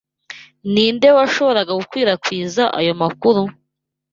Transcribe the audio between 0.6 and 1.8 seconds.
Ninde washoboraga